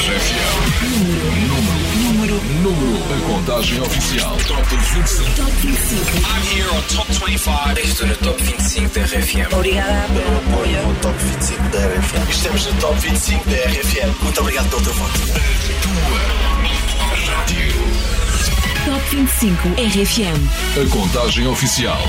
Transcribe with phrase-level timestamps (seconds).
[0.00, 0.80] RFM.
[0.96, 2.96] Número, número, número.
[3.12, 4.34] A contagem oficial.
[4.48, 5.34] Top 25.
[5.36, 6.00] Top 25.
[6.24, 7.78] I'm here on Top 25.
[7.80, 9.52] Estou no Top 25 da RFM.
[9.52, 10.82] Obrigada pelo apoio.
[10.86, 12.30] no Top 25 da RFM.
[12.30, 14.22] Estamos no Top 25 da RFM.
[14.22, 15.20] Muito obrigado pelo teu voto.
[16.96, 17.74] Tua rádio.
[18.86, 20.80] Top 25 RFM.
[20.80, 22.00] A contagem oficial.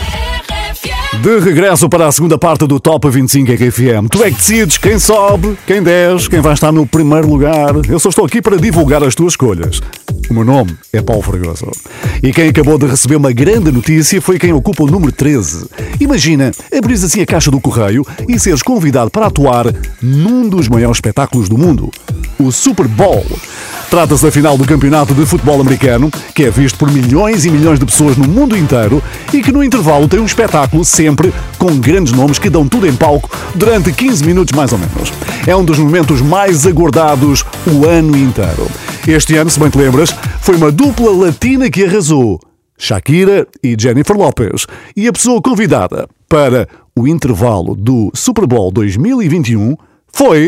[1.19, 4.07] De regresso para a segunda parte do Top 25 RFM.
[4.09, 7.75] Tu é que decides quem sobe, quem desce, quem vai estar no primeiro lugar.
[7.87, 9.81] Eu só estou aqui para divulgar as tuas escolhas.
[10.29, 11.69] O meu nome é Paulo Fragoso.
[12.23, 15.67] E quem acabou de receber uma grande notícia foi quem ocupa o número 13.
[15.99, 19.65] Imagina, abris assim a caixa do correio e seres convidado para atuar
[20.01, 21.91] num dos maiores espetáculos do mundo,
[22.39, 23.25] o Super Bowl.
[23.91, 27.77] Trata-se da final do campeonato de futebol americano, que é visto por milhões e milhões
[27.77, 32.13] de pessoas no mundo inteiro e que no intervalo tem um espetáculo sempre com grandes
[32.13, 35.11] nomes que dão tudo em palco durante 15 minutos mais ou menos.
[35.45, 38.65] É um dos momentos mais aguardados o ano inteiro.
[39.05, 42.39] Este ano, se bem te lembras, foi uma dupla latina que arrasou.
[42.77, 44.67] Shakira e Jennifer Lopez.
[44.95, 46.65] E a pessoa convidada para
[46.97, 49.75] o intervalo do Super Bowl 2021
[50.13, 50.47] foi.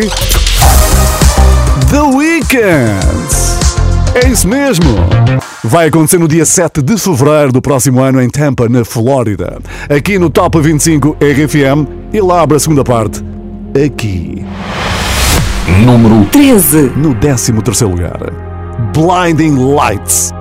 [1.89, 2.93] The Weeknd!
[4.13, 4.85] É isso mesmo!
[5.63, 9.57] Vai acontecer no dia 7 de fevereiro do próximo ano em Tampa, na Flórida.
[9.89, 13.23] Aqui no Top 25 RFM e lá abre a segunda parte.
[13.85, 14.45] Aqui,
[15.83, 16.91] Número 13.
[16.95, 18.19] no 13 terceiro lugar.
[18.93, 20.31] Blinding Lights.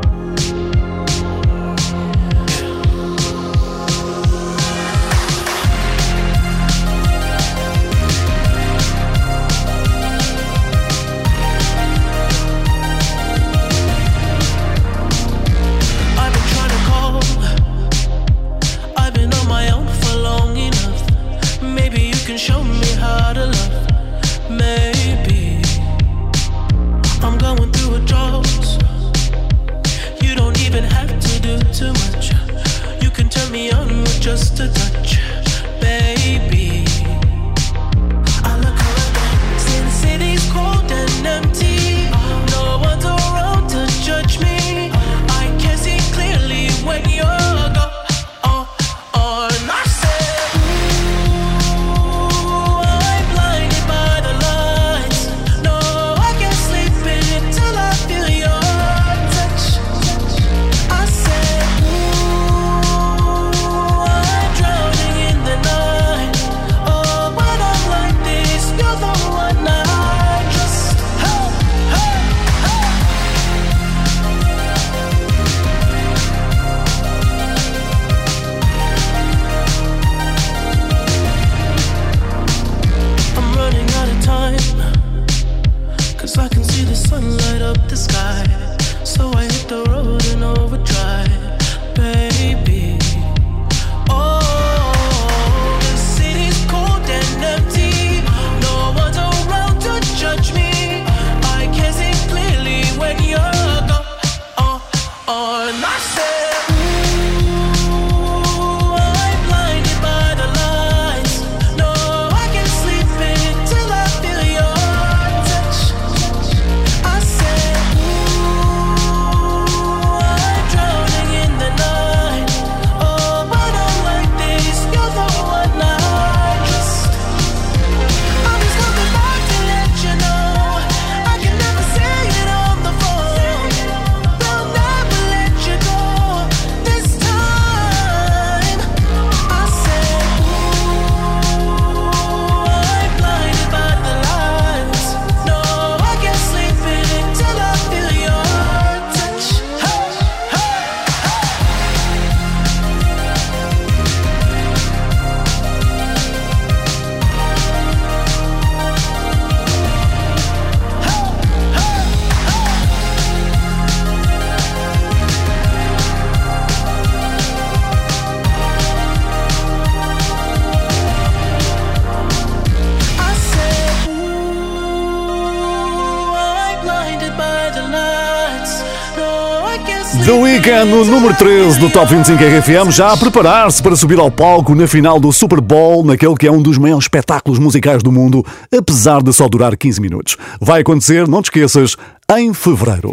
[180.62, 184.76] Weeknd no número 13 do Top 25 RFM, já a preparar-se para subir ao palco
[184.76, 188.46] na final do Super Bowl, naquele que é um dos maiores espetáculos musicais do mundo,
[188.72, 190.36] apesar de só durar 15 minutos.
[190.60, 191.96] Vai acontecer, não te esqueças,
[192.36, 193.12] em fevereiro.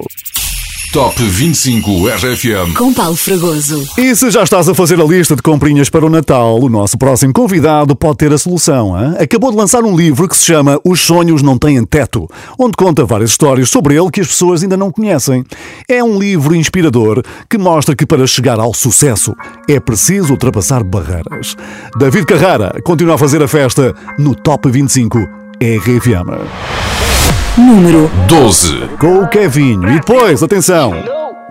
[0.91, 2.73] Top 25 RFM.
[2.75, 3.87] Com Paulo Fragoso.
[3.95, 6.97] E se já estás a fazer a lista de comprinhas para o Natal, o nosso
[6.97, 8.99] próximo convidado pode ter a solução.
[8.99, 9.13] Hein?
[9.19, 12.27] Acabou de lançar um livro que se chama Os Sonhos Não Têm Teto,
[12.57, 15.45] onde conta várias histórias sobre ele que as pessoas ainda não conhecem.
[15.87, 19.35] É um livro inspirador que mostra que para chegar ao sucesso
[19.69, 21.55] é preciso ultrapassar barreiras.
[21.99, 25.19] David Carrara continua a fazer a festa no Top 25
[25.61, 26.98] RFM.
[27.59, 28.87] Número 12.
[28.97, 29.89] Com o Kevinho.
[29.89, 30.93] E depois, atenção,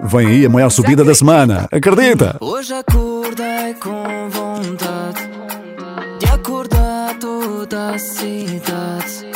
[0.02, 1.68] vem aí a maior subida da semana.
[1.70, 2.38] Acredita?
[2.40, 5.28] Hoje acordei com vontade
[6.18, 9.28] de acordar toda a cidade.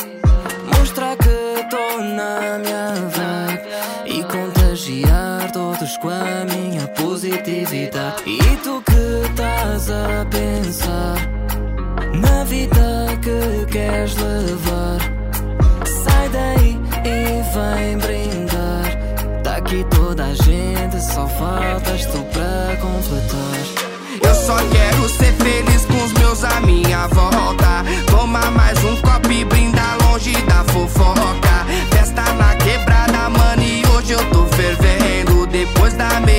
[0.78, 8.22] Mostrar que tô na minha vibe e contagiar todos com a minha positividade.
[8.26, 11.16] E tu que estás a pensar
[12.18, 15.11] na vida que queres levar?
[17.52, 18.96] Vem brindar.
[19.44, 19.60] Tá
[19.94, 23.92] toda a gente, só faltas tu pra completar.
[24.26, 27.84] Eu só quero ser feliz com os meus à minha volta.
[28.10, 31.66] Toma mais um copo e brinda longe da fofoca.
[31.90, 35.46] Festa na quebrada, mano, e hoje eu tô fervendo.
[35.48, 36.31] Depois da meia-noite,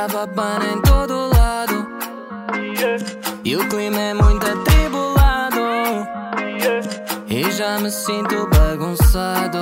[0.00, 1.86] o gravapana em todo lado.
[3.44, 5.60] E o clima é muito atribulado.
[7.28, 9.58] E já me sinto bagunçado,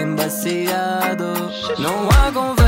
[0.00, 1.50] embaciado.
[1.78, 2.63] Não há conversa,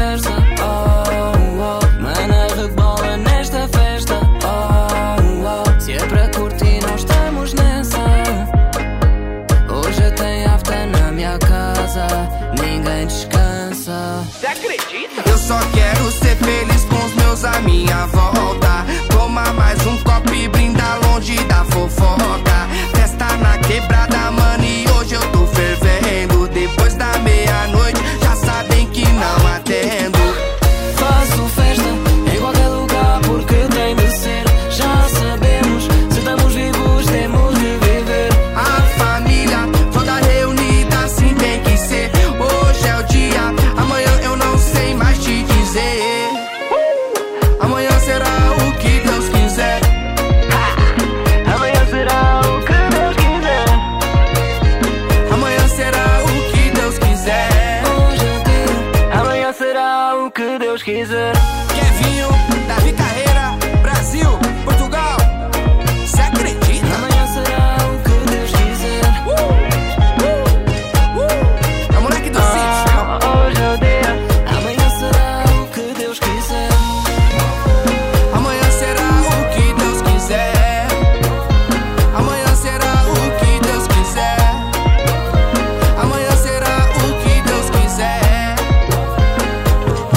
[18.06, 18.84] volta.
[19.08, 22.55] Toma mais um copo e brinda longe da fofoca.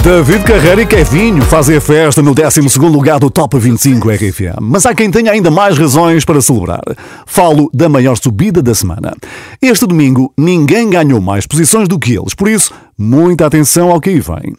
[0.10, 4.58] David Carreira e Kevinho fazem a festa no 12 lugar do Top 25 RFM.
[4.60, 6.82] Mas há quem tenha ainda mais razões para celebrar.
[7.28, 9.16] Falo da maior subida da semana.
[9.62, 14.10] Este domingo ninguém ganhou mais posições do que eles, por isso, muita atenção ao que
[14.10, 14.56] aí vem.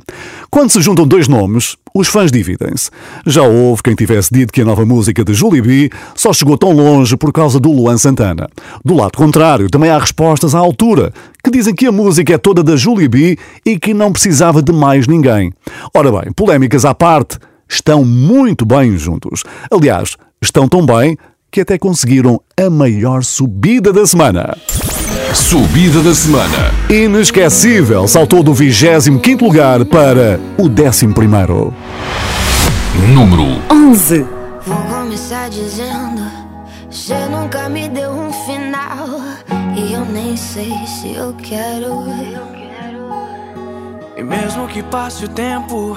[0.50, 2.90] Quando se juntam dois nomes, os fãs dividem-se.
[3.24, 6.72] Já houve quem tivesse dito que a nova música de Julie B só chegou tão
[6.72, 8.48] longe por causa do Luan Santana.
[8.84, 11.12] Do lado contrário, também há respostas à altura,
[11.44, 14.72] que dizem que a música é toda da Julie B e que não precisava de
[14.72, 15.52] mais ninguém.
[15.94, 19.44] Ora bem, polémicas à parte, estão muito bem juntos.
[19.70, 21.16] Aliás, estão tão bem
[21.48, 24.56] que até conseguiram a maior subida da semana.
[25.34, 26.74] Subida da semana.
[26.88, 31.72] Inesquecível, saltou do 25 lugar para o 11º.
[33.14, 34.26] Número 11.
[34.66, 36.22] Vou começar dizendo:
[36.90, 39.20] Você nunca me deu um final.
[39.76, 42.06] E eu nem sei se eu quero.
[44.16, 45.96] E mesmo que passe o tempo,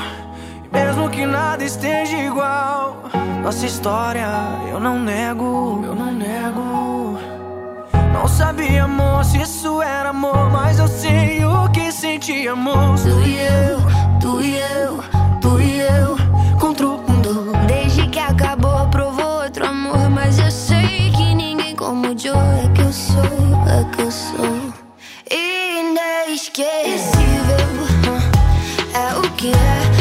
[0.63, 3.09] e mesmo que nada esteja igual,
[3.43, 4.27] nossa história
[4.71, 7.32] eu não nego, eu não nego.
[8.23, 12.95] Não sabia, amor, se isso era amor, mas eu sei o que senti, amor.
[12.97, 13.81] Tu e eu,
[14.21, 15.03] tu e eu,
[15.41, 16.15] tu e eu,
[16.57, 17.51] contra o mundo.
[17.67, 20.09] Desde que acabou, provou outro amor.
[20.09, 23.25] Mas eu sei que ninguém como o Joe é que eu sou,
[23.67, 24.73] é que eu sou.
[25.29, 26.63] Inesquecível,
[28.93, 29.92] é o que é.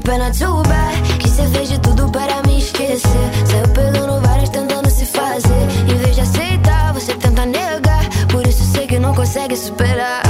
[0.00, 1.18] Pena, too bad.
[1.18, 3.30] Que cê fez de tudo para me esquecer.
[3.46, 5.62] Saiu pegando várias tentando se fazer.
[5.88, 8.04] Em vez de aceitar, você tenta negar.
[8.30, 10.23] Por isso sei que não consegue superar.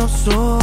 [0.00, 0.59] Eu sou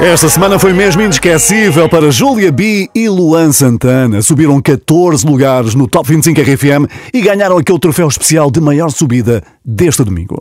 [0.00, 4.22] Esta semana foi mesmo inesquecível para Júlia B e Luan Santana.
[4.22, 9.42] Subiram 14 lugares no Top 25 RFM e ganharam aquele troféu especial de maior subida
[9.64, 10.40] deste domingo.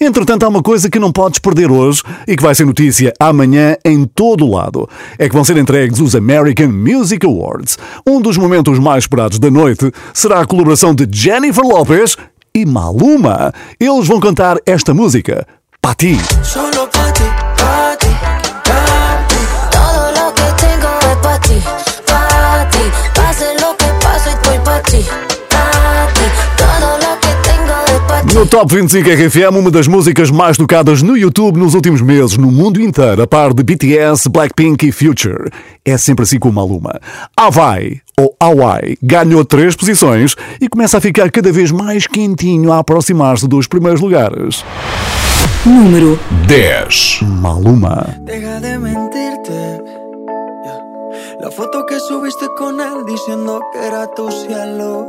[0.00, 3.76] Entretanto, há uma coisa que não podes perder hoje e que vai ser notícia amanhã
[3.84, 4.88] em todo o lado.
[5.16, 7.78] É que vão ser entregues os American Music Awards.
[8.04, 12.16] Um dos momentos mais esperados da noite será a colaboração de Jennifer Lopez
[12.52, 13.52] e Maluma.
[13.78, 15.46] Eles vão cantar esta música,
[15.80, 16.18] Pati.
[16.42, 16.88] Solo
[28.34, 32.52] No Top 25 RFM, uma das músicas mais tocadas no YouTube nos últimos meses, no
[32.52, 35.50] mundo inteiro, a par de BTS, Blackpink e Future.
[35.84, 37.00] É sempre assim com Maluma.
[37.36, 42.78] Hawaii, ou Hawaii, ganhou três posições e começa a ficar cada vez mais quentinho a
[42.78, 44.62] aproximar-se dos primeiros lugares.
[45.64, 47.20] Número 10.
[47.40, 48.14] Maluma.
[48.24, 49.52] Deja de mentirte.
[49.52, 50.82] Yeah.
[51.40, 55.08] La foto que subiste con él diciendo que era tu cielo.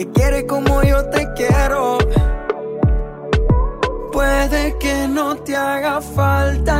[0.00, 1.98] te quiere como yo te quiero.
[4.10, 6.79] Puede que no te haga falta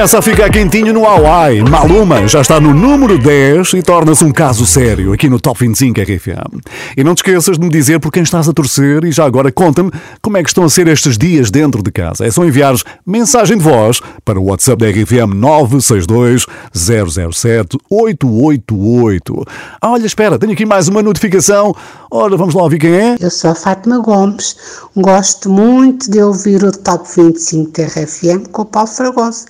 [0.00, 1.62] Começa a ficar quentinho no Hawaii.
[1.62, 6.00] Maluma já está no número 10 e torna-se um caso sério aqui no Top 25
[6.00, 6.58] RFM.
[6.96, 9.52] E não te esqueças de me dizer por quem estás a torcer e já agora
[9.52, 9.90] conta-me
[10.22, 12.24] como é que estão a ser estes dias dentro de casa.
[12.24, 19.44] É só enviares mensagem de voz para o WhatsApp da RFM 962 007 888.
[19.82, 21.76] Ah, olha, espera, tenho aqui mais uma notificação.
[22.10, 23.16] Ora, vamos lá ouvir quem é.
[23.20, 24.56] Eu sou a Fátima Gomes,
[24.96, 29.44] gosto muito de ouvir o Top 25 da RFM com o Paulo Fragoso.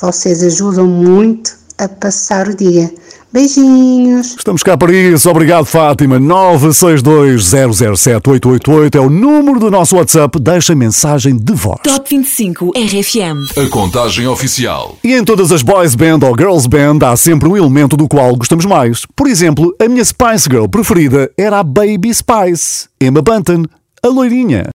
[0.00, 2.90] Vocês ajudam muito a passar o dia.
[3.32, 4.34] Beijinhos!
[4.36, 5.28] Estamos cá para isso.
[5.28, 6.18] Obrigado, Fátima.
[6.20, 10.38] 962-007-888 é o número do nosso WhatsApp.
[10.40, 11.80] Deixa mensagem de voz.
[11.82, 13.58] Top 25 RFM.
[13.58, 14.96] A contagem oficial.
[15.04, 18.34] E em todas as boys band ou girls band há sempre um elemento do qual
[18.36, 19.02] gostamos mais.
[19.14, 23.64] Por exemplo, a minha Spice Girl preferida era a Baby Spice, Emma Bunton,
[24.02, 24.70] a loirinha.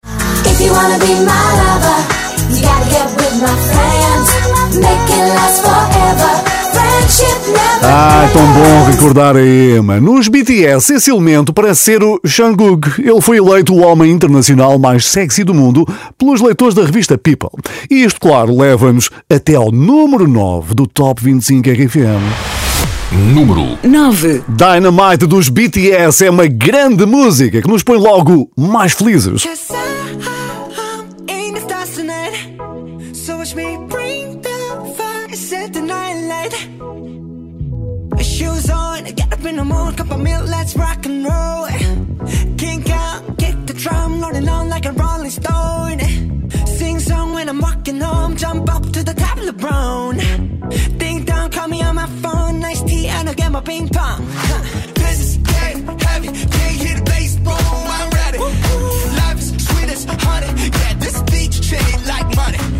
[0.44, 2.00] If you wanna be my lover,
[2.50, 4.47] you gotta get with my friends.
[4.74, 6.44] Make it last forever.
[6.72, 9.98] Friendship never Ah, tão bom recordar a Emma.
[10.00, 13.00] Nos BTS, esse elemento parece ser o Jungkook.
[13.00, 15.86] Ele foi eleito o homem internacional mais sexy do mundo
[16.18, 17.48] pelos leitores da revista People.
[17.90, 22.68] E isto, claro, leva-nos até ao número 9 do Top 25 RFM.
[23.10, 24.42] Número 9.
[24.48, 29.46] Dynamite dos BTS é uma grande música que nos põe logo mais felizes.
[36.50, 38.24] Light.
[38.24, 41.66] Shoes on, get up in the mood, cup of milk, let's rock and roll.
[42.56, 46.00] Kink out, kick the drum, rolling on like a rolling stone.
[46.66, 50.16] Sing song when I'm walking home, jump up to the top of the brown.
[50.98, 54.26] Ding dong, call me on my phone, nice tea, and I'll get my ping pong.
[54.30, 54.62] Huh.
[54.94, 58.38] This is getting heavy, can't hear the bass, boom, I'm ready.
[58.38, 62.77] Life is sweet as honey, yeah, this beach chain like money.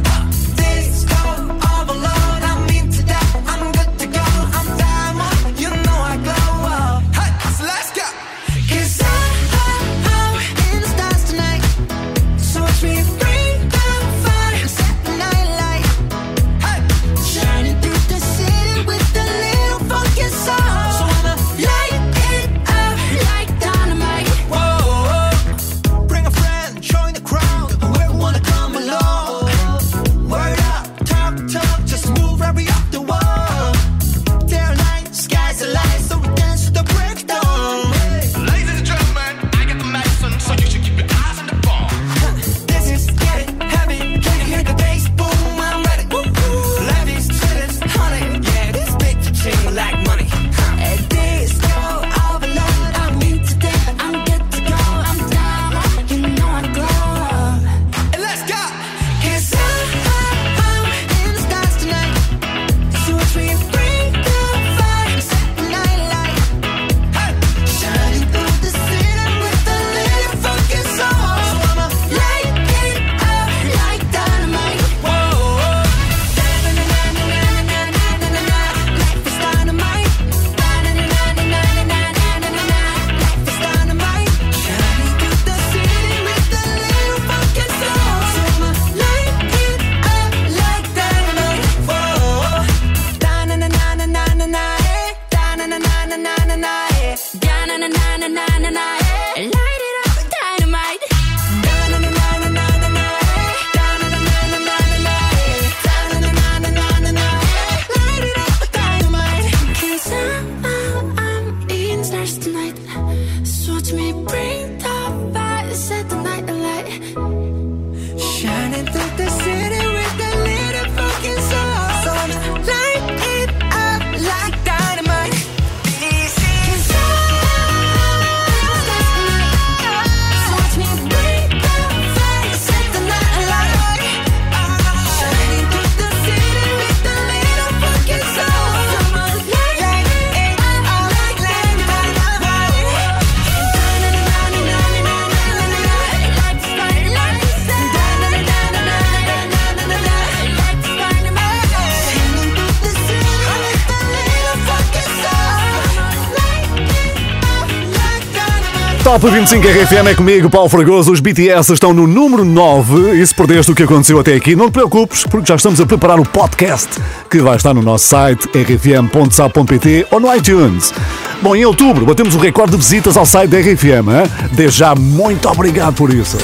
[159.09, 161.11] Top 25 RFM é comigo, Paulo Fragoso.
[161.11, 163.19] Os BTS estão no número 9.
[163.19, 165.87] E se perdeste o que aconteceu até aqui, não te preocupes, porque já estamos a
[165.87, 166.91] preparar o podcast
[167.31, 170.93] que vai estar no nosso site rfm.sa.pt ou no iTunes.
[171.41, 174.09] Bom, em outubro batemos o recorde de visitas ao site da RFM.
[174.11, 174.49] Hein?
[174.53, 176.37] Desde já, muito obrigado por isso.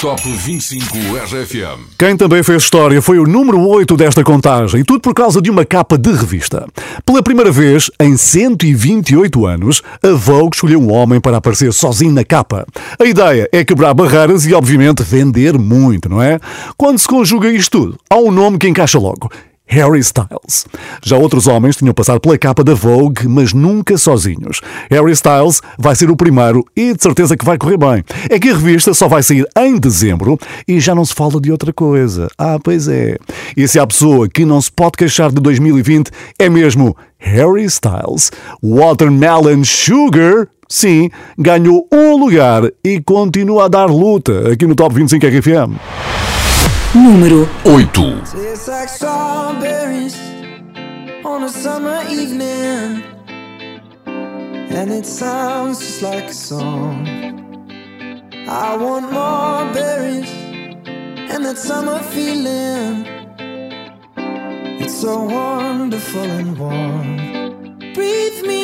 [0.00, 1.80] Top 25 RFM.
[1.98, 5.64] Quem também fez história foi o número 8 desta contagem, tudo por causa de uma
[5.64, 6.66] capa de revista.
[7.06, 12.24] Pela primeira vez, em 128 anos, a Vogue escolheu um homem para aparecer sozinho na
[12.24, 12.66] capa.
[12.98, 16.38] A ideia é quebrar barreiras e, obviamente, vender muito, não é?
[16.76, 19.30] Quando se conjuga isto tudo, há um nome que encaixa logo.
[19.66, 20.66] Harry Styles.
[21.02, 24.60] Já outros homens tinham passado pela capa da Vogue, mas nunca sozinhos.
[24.90, 28.04] Harry Styles vai ser o primeiro e de certeza que vai correr bem.
[28.30, 31.50] É que a revista só vai sair em dezembro e já não se fala de
[31.50, 32.28] outra coisa.
[32.38, 33.16] Ah, pois é.
[33.56, 38.30] E se há pessoa que não se pode queixar de 2020 é mesmo Harry Styles.
[38.62, 45.26] Watermelon Sugar Sim, ganhou um lugar e continua a dar luta aqui no Top 25
[45.26, 46.13] RFM.
[46.94, 47.90] Número 8.
[48.30, 50.16] Tastes like strawberries
[51.24, 53.02] on a summer evening,
[54.06, 57.08] and it sounds just like a song.
[58.46, 60.30] I want more berries
[61.32, 63.04] and that summer feeling.
[64.80, 67.92] It's so wonderful and warm.
[67.92, 68.63] Breathe me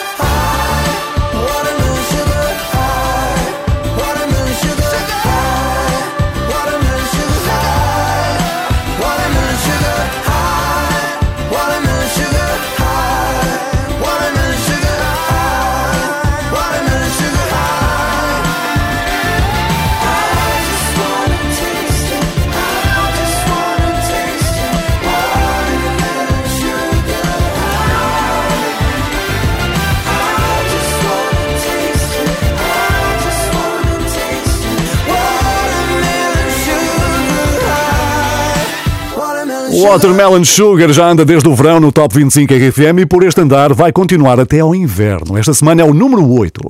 [39.81, 43.73] Watermelon Sugar já anda desde o verão no Top 25 RFM e por este andar
[43.73, 45.35] vai continuar até ao inverno.
[45.35, 46.61] Esta semana é o número 8.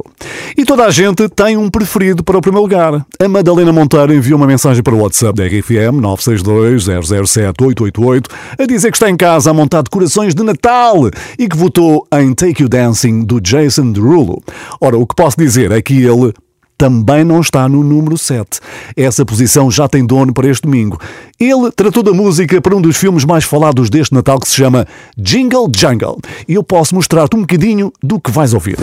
[0.58, 3.06] E toda a gente tem um preferido para o primeiro lugar.
[3.20, 8.98] A Madalena Monteiro enviou uma mensagem para o WhatsApp da RFM 962-007-888 a dizer que
[8.98, 13.26] está em casa a montar decorações de Natal e que votou em Take You Dancing
[13.26, 14.42] do Jason Derulo.
[14.80, 16.32] Ora, o que posso dizer é que ele
[16.82, 18.60] também não está no número 7.
[18.98, 21.00] Essa posição já tem dono para este domingo.
[21.40, 24.88] Ele tratou da música para um dos filmes mais falados deste Natal que se chama
[25.16, 26.18] Jingle Jungle.
[26.48, 28.80] E eu posso mostrar-te um bocadinho do que vais ouvir.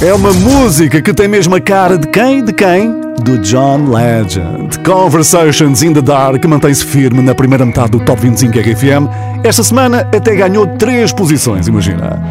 [0.00, 2.44] É uma música que tem mesmo a cara de quem?
[2.44, 3.00] De quem?
[3.20, 4.78] Do John Legend.
[4.84, 9.08] Conversations in the Dark mantém-se firme na primeira metade do Top 25 RFM.
[9.42, 12.22] Esta semana até ganhou três posições, imagina.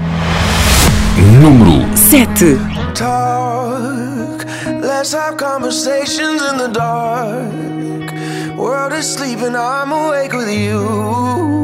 [1.41, 2.57] Número 7.
[2.95, 4.45] talk.
[4.79, 8.57] Let's have conversations in the dark.
[8.57, 11.56] World is sleeping, I'm awake with you.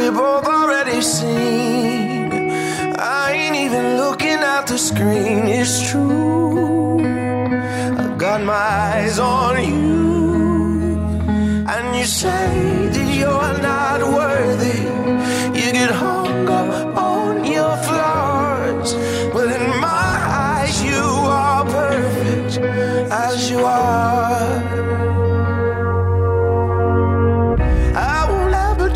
[0.00, 2.32] We both already seen.
[2.98, 7.00] I ain't even looking at the screen, it's true.
[8.02, 10.96] I got my eyes on you.
[11.74, 12.46] And you say
[12.94, 14.80] that you're not worthy.
[15.58, 18.94] You get hung up on your flaws.
[19.34, 20.14] But in my
[20.48, 21.04] eyes, you
[21.42, 22.52] are perfect
[23.26, 24.29] as you are.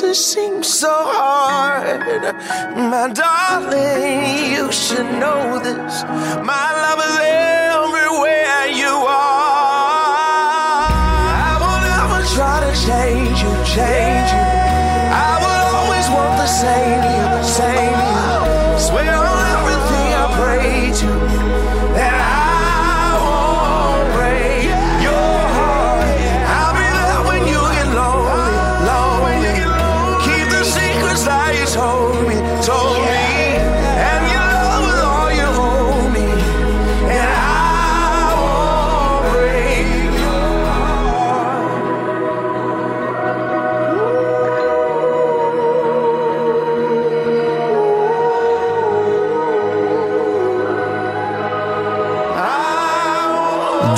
[0.00, 2.00] days it seems so hard.
[2.76, 6.02] My darling, you should know this.
[6.04, 7.39] My love is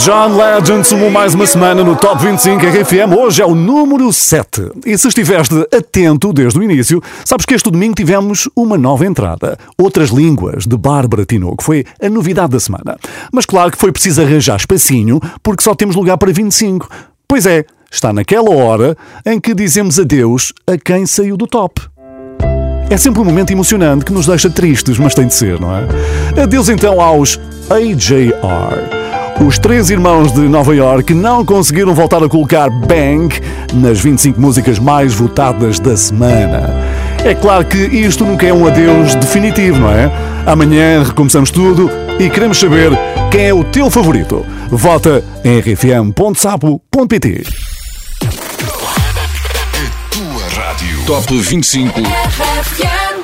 [0.04, 3.16] John Legend sumou mais uma semana no Top 25 RFM.
[3.16, 4.72] Hoje é o número 7.
[4.84, 9.56] E se estiveste atento desde o início, sabes que este domingo tivemos uma nova entrada.
[9.78, 11.62] Outras Línguas, de Bárbara Tinoco.
[11.62, 12.96] Foi a novidade da semana.
[13.32, 16.88] Mas claro que foi preciso arranjar espacinho, porque só temos lugar para 25.
[17.28, 21.80] Pois é, está naquela hora em que dizemos adeus a quem saiu do top.
[22.90, 26.42] É sempre um momento emocionante que nos deixa tristes, mas tem de ser, não é?
[26.42, 27.38] Adeus então aos
[27.70, 29.01] AJR.
[29.40, 33.34] Os três irmãos de Nova York não conseguiram voltar a colocar Bang
[33.74, 36.70] nas 25 músicas mais votadas da semana.
[37.24, 40.10] É claro que isto nunca é um adeus definitivo, não é?
[40.46, 42.92] Amanhã recomeçamos tudo e queremos saber
[43.30, 44.44] quem é o teu favorito.
[44.70, 47.42] Vota em rfm.sapo.pt.
[50.10, 51.04] Tua Rádio.
[51.06, 52.00] Top 25.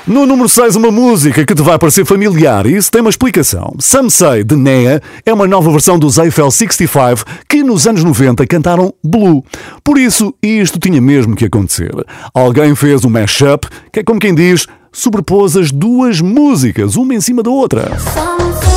[0.09, 3.77] No número 6, uma música que te vai parecer familiar e isso tem uma explicação.
[3.79, 8.47] Some Say, de Nea, é uma nova versão dos Eiffel 65 que nos anos 90
[8.47, 9.45] cantaram Blue.
[9.85, 11.93] Por isso, isto tinha mesmo que acontecer.
[12.33, 17.21] Alguém fez um mashup, que é como quem diz, sobrepôs as duas músicas, uma em
[17.21, 17.99] cima da outra.
[17.99, 18.68] Some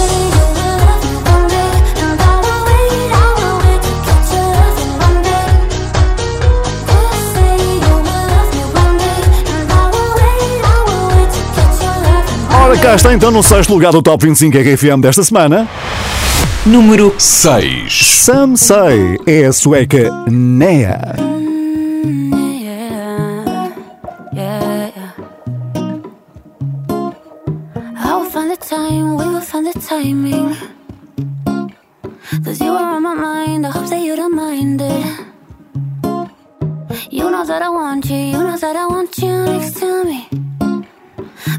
[12.71, 15.67] Ora, cá está então no sexto lugar do Top 25 RFM desta semana.
[16.65, 18.23] Número 6.
[18.23, 21.15] Some Say é a sueca Nea.
[28.69, 30.55] Time, we will find the timing.
[32.45, 35.05] Cause you are on my mind, I hope that you don't mind it.
[37.11, 40.50] You know that I want you, you know that I want you next to me.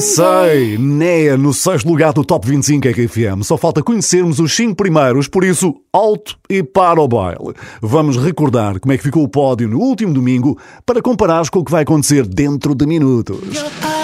[0.00, 3.42] Say Nea no sexto lugar do Top 25 RFM.
[3.42, 7.52] Só falta conhecermos os cinco primeiros, por isso, alto e para o baile.
[7.82, 11.64] Vamos recordar como é que ficou o pódio no último domingo para comparares com o
[11.64, 13.40] que vai acontecer dentro de minutos.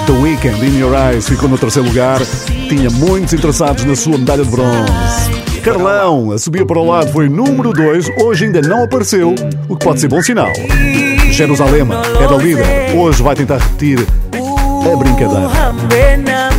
[0.07, 2.21] The Weekend in Your Eyes ficou no terceiro lugar,
[2.69, 5.61] tinha muitos interessados na sua medalha de bronze.
[5.65, 9.35] Carlão, a subir para o lado, foi número 2, hoje ainda não apareceu,
[9.67, 10.53] o que pode ser bom sinal.
[11.33, 11.83] Jerusalém
[12.21, 14.07] era líder, hoje vai tentar repetir
[14.93, 15.49] a brincadeira.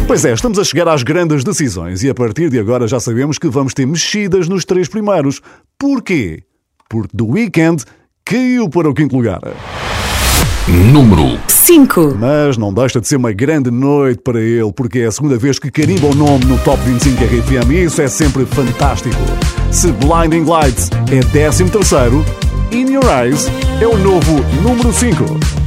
[0.06, 3.38] Pois é, estamos a chegar às grandes decisões e a partir de agora já sabemos
[3.38, 5.42] que vamos ter mexidas nos três primeiros.
[5.80, 6.44] Porquê?
[6.90, 7.84] Porque The Weeknd
[8.26, 9.42] caiu para o quinto lugar.
[10.68, 12.18] Número 5.
[12.20, 15.60] Mas não deixa de ser uma grande noite para ele, porque é a segunda vez
[15.60, 19.16] que carimba o nome no Top 25 RFM e isso é sempre fantástico.
[19.72, 22.26] Se Blinding Lights é 13 terceiro,
[22.72, 23.48] In Your Eyes
[23.82, 25.67] é o novo número 5.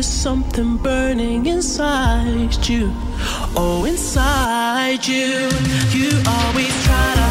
[0.00, 2.90] there's something burning inside you.
[3.54, 5.46] Oh, inside you.
[5.92, 7.29] You always try to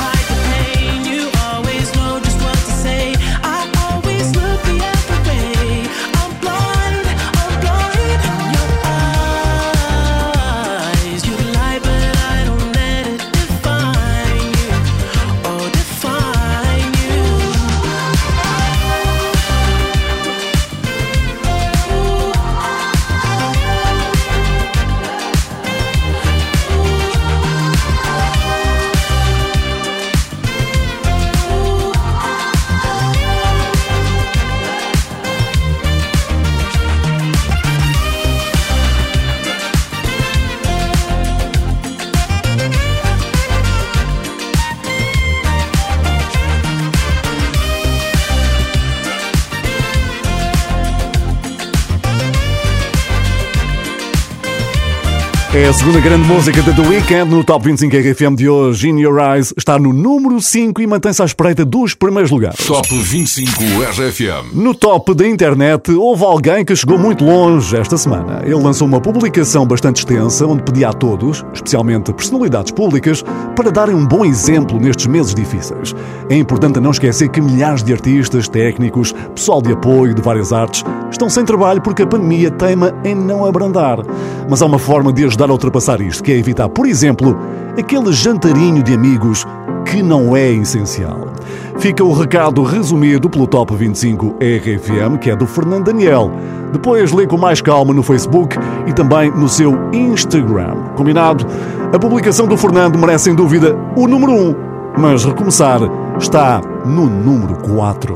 [55.59, 58.87] É a segunda grande música de The Weeknd no Top 25 RFM de hoje.
[58.87, 62.65] In Your Eyes está no número 5 e mantém-se à espreita dos primeiros lugares.
[62.65, 64.53] Top 25 RFM.
[64.53, 68.39] No top da internet, houve alguém que chegou muito longe esta semana.
[68.45, 73.21] Ele lançou uma publicação bastante extensa onde pedia a todos, especialmente personalidades públicas,
[73.53, 75.93] para darem um bom exemplo nestes meses difíceis.
[76.29, 80.85] É importante não esquecer que milhares de artistas, técnicos, pessoal de apoio de várias artes
[81.11, 83.99] estão sem trabalho porque a pandemia teima em não abrandar.
[84.49, 87.37] Mas há uma forma de ajudar a ultrapassar isto, que é evitar, por exemplo,
[87.77, 89.45] aquele jantarinho de amigos
[89.85, 91.29] que não é essencial.
[91.79, 96.31] Fica o recado resumido pelo Top 25 RFM, que é do Fernando Daniel.
[96.73, 100.75] Depois lê com mais calma no Facebook e também no seu Instagram.
[100.95, 101.45] Combinado?
[101.93, 104.55] A publicação do Fernando merece sem dúvida o número 1,
[104.97, 105.79] mas recomeçar
[106.19, 108.13] está no número 4.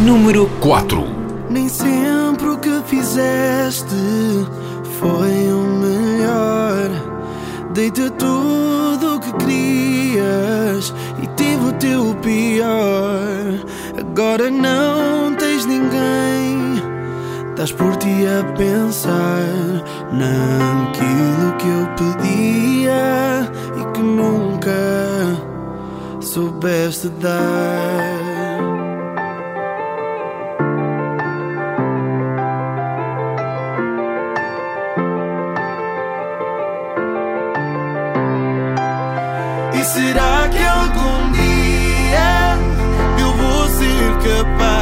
[0.00, 1.04] Número 4.
[1.50, 3.94] Nem sempre o que fizeste
[4.98, 6.90] foi o melhor.
[7.72, 13.28] Dei-te tudo o que querias e tive o teu pior.
[13.98, 16.82] Agora não tens ninguém.
[17.50, 19.42] Estás por ti a pensar
[20.12, 24.70] naquilo que eu pedia e que nunca
[26.20, 28.13] soubeste dar.
[44.24, 44.73] Ser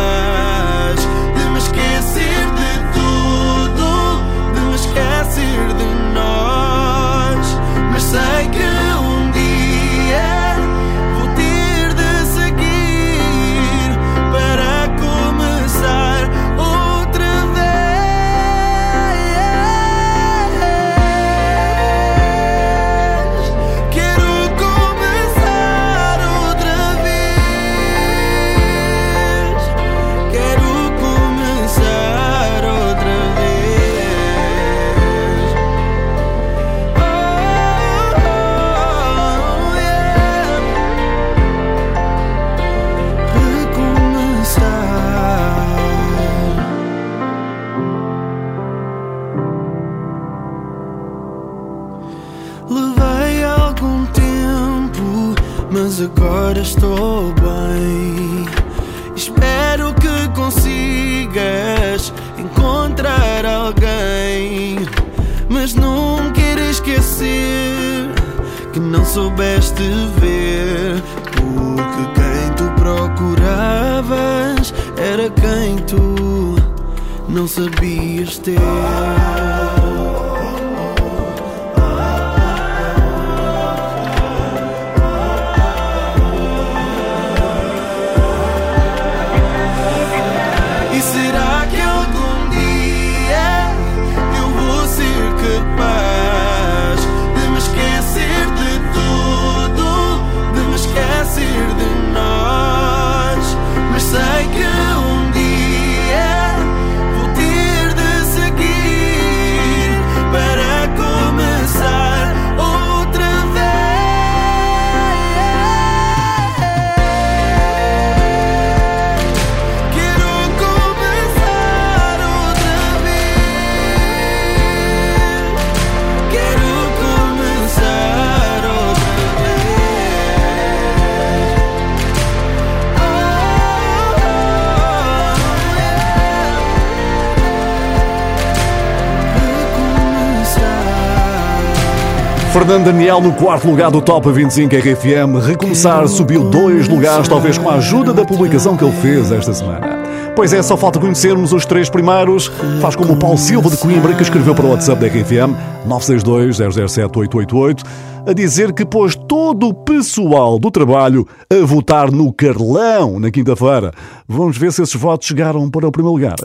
[142.53, 145.42] Fernando Daniel no quarto lugar do Top 25 RFM.
[145.42, 150.03] Recomeçar subiu dois lugares, talvez com a ajuda da publicação que ele fez esta semana.
[150.36, 152.53] Pois é, só falta conhecermos os três primeiros.
[152.82, 155.57] Faz como o Paulo Silva de Coimbra, que escreveu para o WhatsApp da RFM
[155.88, 157.84] 962-007-888
[158.26, 163.92] a dizer que pôs todo o pessoal do trabalho a votar no Carlão na quinta-feira.
[164.28, 166.36] Vamos ver se esses votos chegaram para o primeiro lugar.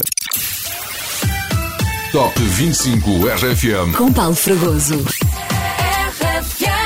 [2.13, 3.93] Top 25 RFM.
[3.97, 5.03] Com Paulo Fragoso.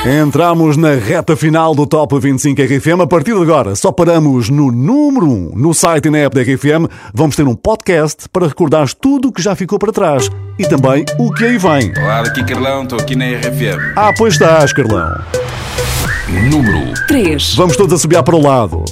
[0.04, 3.02] Entramos na reta final do Top 25 RFM.
[3.02, 6.42] A partir de agora, só paramos no número 1 no site e na app da
[6.42, 6.90] RFM.
[7.14, 10.28] Vamos ter um podcast para recordares tudo o que já ficou para trás
[10.58, 11.94] e também o que aí vem.
[12.02, 13.94] Olá, daqui Carlão, estou aqui na RFM.
[13.96, 15.22] Ah, pois estás, Carlão.
[16.50, 17.54] Número 3.
[17.54, 18.84] Vamos todos a subir para o lado.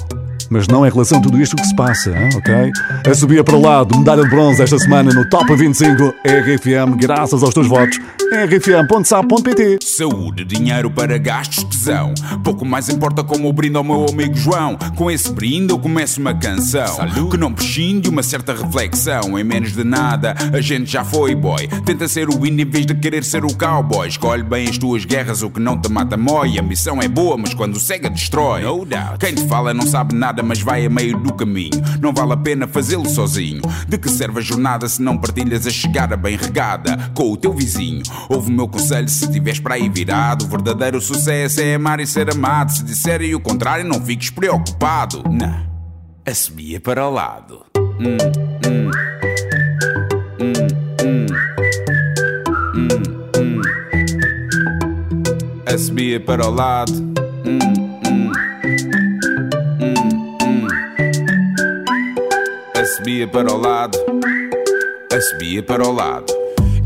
[0.50, 2.28] Mas não em relação a tudo isto que se passa, hein?
[2.36, 2.72] ok?
[3.08, 7.44] A subir para o lado, medalha de bronze esta semana no Top 25 RFM, graças
[7.44, 8.00] aos teus votos.
[8.32, 12.12] rfm.sap.pt Saúde, dinheiro para gastos, tesão.
[12.42, 14.76] Pouco mais importa como o brinde ao meu amigo João.
[14.96, 16.96] Com esse brinde eu começo uma canção
[17.30, 19.38] que não prescinde uma certa reflexão.
[19.38, 21.68] Em menos de nada, a gente já foi boy.
[21.84, 24.08] Tenta ser o índio em vez de querer ser o cowboy.
[24.08, 26.58] Escolhe bem as tuas guerras, o que não te mata mói.
[26.58, 28.62] A missão é boa, mas quando cega destrói.
[28.62, 29.18] No doubt.
[29.20, 31.80] Quem te fala não sabe nada, mas vai a meio do caminho.
[32.00, 33.62] Não vale a pena fazê-lo sozinho.
[33.88, 37.52] De que serve a jornada se não partilhas a chegada bem regada com o teu
[37.52, 38.02] vizinho?
[38.28, 40.44] Ouve o meu conselho se estiveres para aí virado.
[40.44, 42.72] O verdadeiro sucesso é amar e ser amado.
[42.72, 45.22] Se disserem o contrário, não fiques preocupado.
[45.30, 45.66] Não,
[46.26, 47.64] assobia para o lado.
[47.76, 48.16] Hum,
[48.66, 48.90] hum.
[50.40, 50.52] Hum,
[51.04, 51.26] hum.
[52.74, 52.88] Hum,
[55.76, 56.20] hum.
[56.26, 56.92] Para o lado.
[57.44, 57.79] Hum.
[62.90, 63.98] Assobia para o lado.
[65.12, 66.39] Assobia para o lado.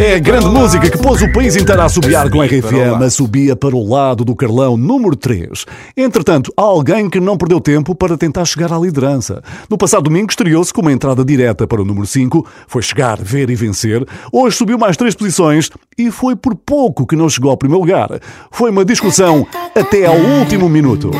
[0.00, 3.10] É a grande música que pôs o país inteiro a assobiar com a RFM, a
[3.10, 5.66] subia para o lado do Carlão, número 3.
[5.96, 9.42] Entretanto, há alguém que não perdeu tempo para tentar chegar à liderança.
[9.68, 13.50] No passado domingo estreou-se com uma entrada direta para o número 5, foi chegar, ver
[13.50, 14.06] e vencer.
[14.32, 15.68] Hoje subiu mais três posições
[15.98, 18.20] e foi por pouco que não chegou ao primeiro lugar.
[18.52, 19.44] Foi uma discussão
[19.74, 21.10] até ao último minuto.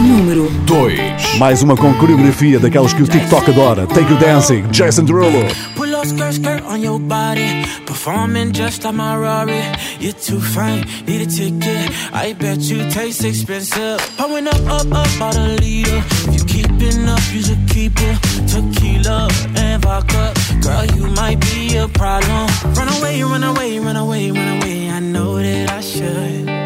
[0.00, 1.38] Número 2.
[1.38, 3.86] Mais uma com coreografia daquelas que o TikTok adora.
[3.86, 5.46] Take You Dancing, Jason Derulo.
[5.74, 7.64] Pull up skirt, skirt on your body.
[7.86, 9.62] Performing just like my Rari.
[9.98, 11.90] You're too fine, need a ticket.
[12.12, 13.98] I bet you taste expensive.
[14.18, 16.02] Pouring up, up, up, out a leader.
[16.28, 18.18] If you keeping up, you should keep it.
[18.48, 20.34] Tequila and vodka.
[20.60, 22.48] Girl, you might be a problem.
[22.74, 24.90] Run away, run away, run away, run away.
[24.90, 26.65] I know that I should.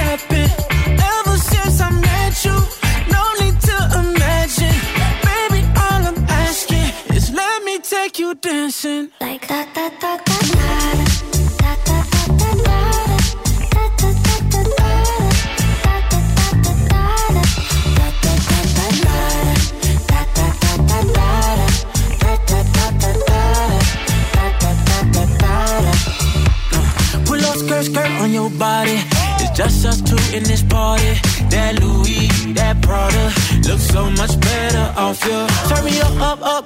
[8.83, 9.20] listen.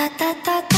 [0.00, 0.69] Da da da.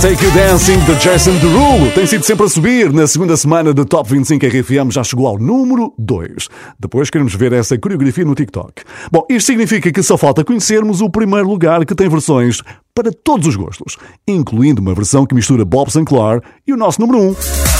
[0.00, 2.90] Take You Dancing de Jason Derulo tem sido sempre a subir.
[2.90, 6.48] Na segunda semana do Top 25 RFM já chegou ao número 2.
[6.78, 8.82] Depois queremos ver essa coreografia no TikTok.
[9.12, 12.62] Bom, isto significa que só falta conhecermos o primeiro lugar que tem versões
[12.94, 17.20] para todos os gostos, incluindo uma versão que mistura Bob Sinclair e o nosso número
[17.22, 17.34] 1.
[17.34, 17.79] Jerusalema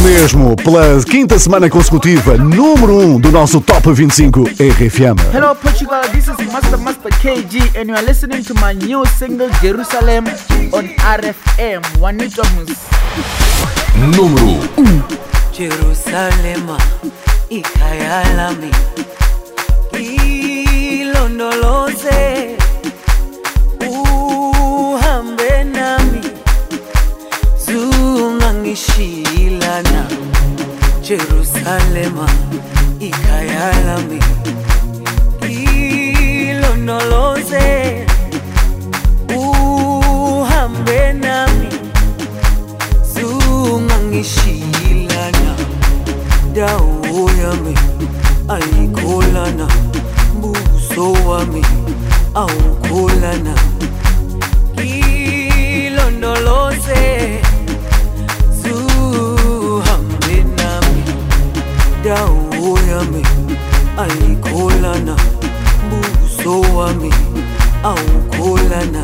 [0.00, 5.16] isso mesmo, pela quinta semana consecutiva, número 1 um do nosso Top 25 RFM.
[5.32, 9.50] Hello Portugal, this is Master Master KG and you are listening to my new single
[9.60, 10.24] Jerusalem
[10.72, 11.82] on RFM.
[11.98, 12.70] Juanito Mus.
[14.16, 15.02] Número 1.
[15.52, 16.78] Jerusalema
[17.50, 18.70] ikayalami
[21.00, 22.56] ilondoloze
[23.80, 26.20] uhambe nami
[29.70, 30.06] zungangishilana
[31.02, 32.28] Jerusalema
[33.00, 34.20] ikayalami.
[36.50, 38.06] Ilondoloze
[39.36, 41.68] uhambe nami
[43.14, 45.54] zungangishilana
[46.54, 47.74] dawo yami
[48.48, 49.68] ayikholana
[50.40, 51.64] buso wami
[52.34, 53.54] awukholana
[55.76, 57.19] ilondoloze
[66.50, 67.10] toa mi
[67.82, 67.98] au
[68.36, 69.02] kulana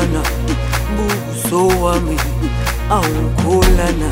[0.00, 0.22] awukholana
[0.96, 2.16] buso wami
[2.90, 4.10] awukholana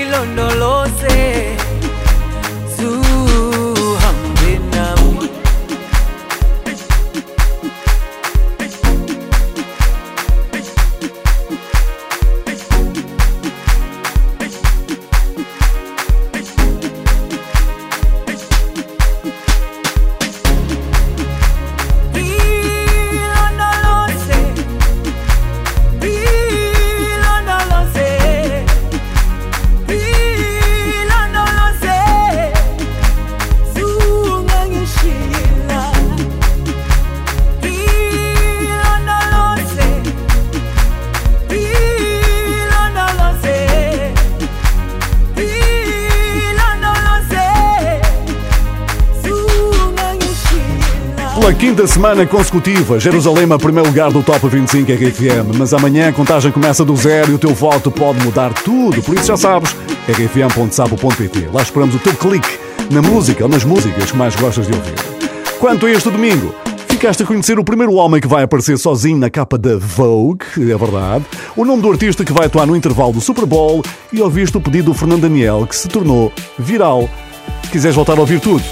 [0.00, 1.49] ilondoloze
[51.80, 55.56] quinta semana consecutiva, Jerusalém a primeiro lugar do Top 25 RFM.
[55.56, 59.02] Mas amanhã a contagem começa do zero e o teu voto pode mudar tudo.
[59.02, 59.74] Por isso já sabes,
[60.06, 61.48] rfm.sabo.pt.
[61.50, 62.50] Lá esperamos o teu clique
[62.90, 64.94] na música ou nas músicas que mais gostas de ouvir.
[65.58, 66.54] Quanto a este domingo,
[66.86, 70.76] ficaste a conhecer o primeiro homem que vai aparecer sozinho na capa da Vogue, é
[70.76, 71.24] verdade,
[71.56, 74.60] o nome do artista que vai atuar no intervalo do Super Bowl e ouviste o
[74.60, 77.08] pedido do Fernando Daniel que se tornou viral.
[77.64, 78.62] Se quiseres voltar a ouvir tudo,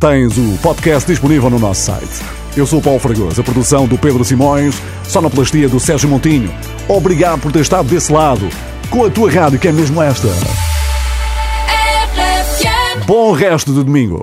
[0.00, 2.47] tens o podcast disponível no nosso site.
[2.58, 6.52] Eu sou o Paulo Fragoso, a produção do Pedro Simões, sonoplastia do Sérgio Montinho.
[6.88, 8.48] Obrigado por ter estado desse lado,
[8.90, 10.26] com a tua rádio, que é mesmo esta.
[13.06, 14.20] Bom resto de domingo.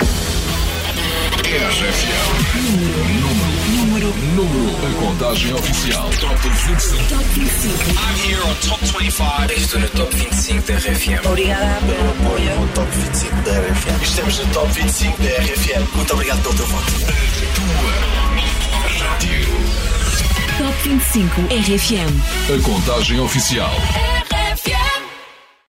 [5.00, 6.10] Contagem oficial.
[6.20, 7.04] Top 25.
[7.08, 7.74] Top 25.
[7.92, 9.54] I'm here on Top 25.
[9.54, 11.26] Estou no Top 25 da RFM.
[11.26, 12.60] Obrigada pelo apoio.
[12.60, 14.04] No Top 25 da RFM.
[14.04, 15.96] Estamos no Top 25 da RFM.
[15.96, 18.15] Muito obrigado pelo teu voto.
[20.66, 22.56] Top 25 RFM.
[22.56, 23.70] A contagem oficial.